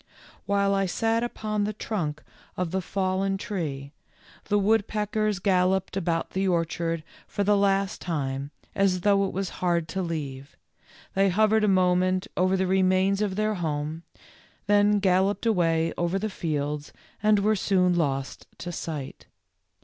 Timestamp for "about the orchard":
5.95-7.03